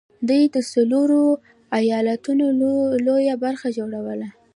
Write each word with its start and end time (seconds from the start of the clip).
دوی 0.29 0.43
د 0.55 0.57
څلورو 0.71 1.23
ايالتونو 1.77 2.45
لويه 3.05 3.35
برخه 3.43 3.67
جوړوله 3.77 4.29